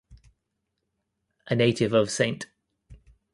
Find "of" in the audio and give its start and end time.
1.93-2.09